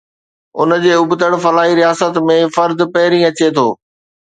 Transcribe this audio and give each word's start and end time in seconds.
ان 0.59 0.71
جي 0.83 0.93
ابتڙ، 1.01 1.31
فلاحي 1.43 1.73
رياست 1.81 2.15
۾، 2.31 2.39
فرد 2.55 2.77
پهرين 2.93 3.23
اچي 3.29 3.47
ٿو. 3.55 3.67